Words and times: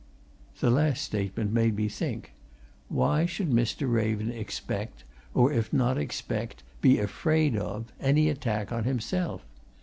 The 0.61 0.71
last 0.71 1.03
statement 1.03 1.53
made 1.53 1.75
me 1.75 1.87
think. 1.87 2.33
Why 2.89 3.27
should 3.27 3.51
Mr. 3.51 3.87
Raven 3.87 4.31
expect 4.31 5.03
or, 5.35 5.53
if 5.53 5.71
not 5.71 5.99
expect, 5.99 6.63
be 6.81 6.97
afraid 6.97 7.55
of, 7.55 7.93
any 8.01 8.27
attack 8.27 8.71
on 8.71 8.83
himself? 8.85 9.45